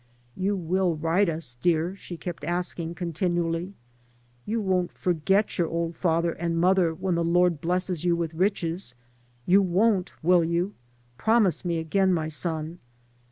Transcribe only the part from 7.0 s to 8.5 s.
the Lord blesses you with